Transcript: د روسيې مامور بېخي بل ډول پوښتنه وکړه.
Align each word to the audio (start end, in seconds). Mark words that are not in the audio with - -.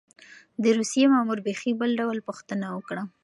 د 0.63 0.65
روسيې 0.77 1.05
مامور 1.13 1.39
بېخي 1.47 1.71
بل 1.79 1.91
ډول 1.99 2.17
پوښتنه 2.27 2.65
وکړه. 2.75 3.03